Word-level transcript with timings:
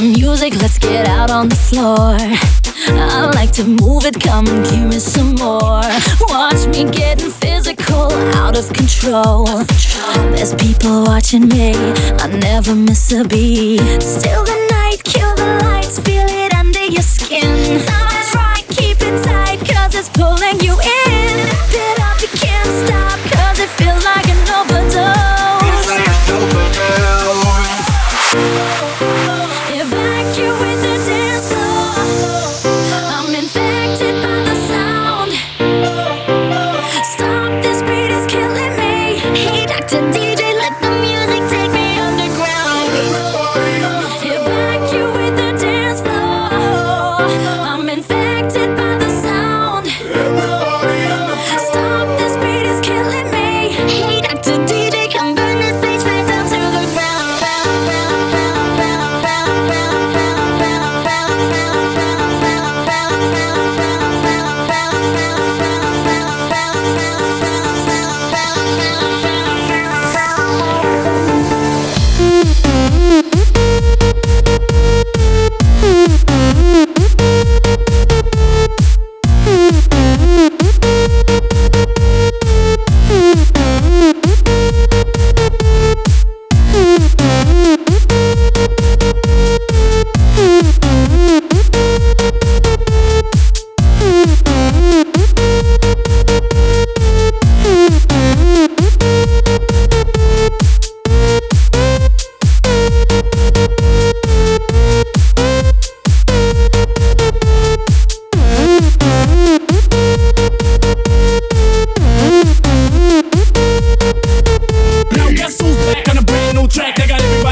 music, 0.00 0.54
let's 0.56 0.78
get 0.78 1.06
out 1.06 1.30
on 1.30 1.48
the 1.48 1.54
floor. 1.54 2.16
I 2.16 3.30
like 3.34 3.52
to 3.52 3.64
move 3.64 4.06
it, 4.06 4.18
come 4.20 4.48
and 4.48 4.64
give 4.64 4.88
me 4.88 4.98
some 4.98 5.34
more. 5.34 5.82
Watch 6.28 6.66
me 6.68 6.84
getting 6.90 7.30
physical, 7.30 8.12
out 8.34 8.56
of 8.56 8.72
control. 8.72 9.46
There's 10.32 10.54
people 10.54 11.04
watching 11.04 11.48
me, 11.48 11.72
I 11.74 12.26
never 12.28 12.74
miss 12.74 13.12
a 13.12 13.24
beat. 13.24 14.00
Still 14.00 14.44
the 14.44 14.68
night, 14.70 15.04
kill 15.04 15.34
the 15.36 15.60
lights, 15.64 15.98
feel 16.00 16.26
it 16.26 16.54
under 16.54 16.84
your 16.84 17.02
skin. 17.02 17.82
I'ma 17.88 18.22
try, 18.30 18.62
keep 18.68 18.98
it 19.00 19.24
tight, 19.24 19.58
cause 19.60 19.94
it's 19.94 20.08
pulling 20.08 20.60
you 20.60 20.72
in. 20.80 21.11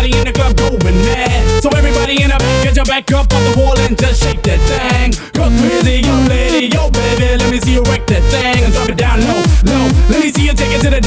Everybody 0.00 0.18
in 0.18 0.24
the 0.24 0.32
club 0.32 0.56
going 0.56 0.96
mad. 1.04 1.62
So 1.62 1.68
everybody 1.76 2.22
in 2.22 2.30
the 2.30 2.38
back, 2.38 2.64
get 2.64 2.76
your 2.76 2.84
back 2.86 3.12
up 3.12 3.32
on 3.32 3.42
the 3.44 3.60
wall 3.60 3.78
and 3.80 3.98
just 3.98 4.22
shake 4.22 4.42
that 4.42 4.60
thing. 4.64 5.12
Go 5.32 5.48
crazy, 5.60 6.00
yo 6.00 6.14
lady, 6.24 6.72
yo 6.72 6.90
baby, 6.90 7.36
let 7.36 7.50
me 7.50 7.60
see 7.60 7.74
you 7.74 7.82
wreck 7.84 8.06
that 8.06 8.22
thing 8.32 8.64
and 8.64 8.72
drop 8.72 8.88
it 8.88 8.96
down 8.96 9.20
low, 9.20 9.42
low. 9.68 9.84
Let 10.08 10.20
me 10.24 10.30
see 10.30 10.46
you 10.46 10.54
take 10.54 10.72
it 10.72 10.80
to 10.82 10.90
the 10.90 11.00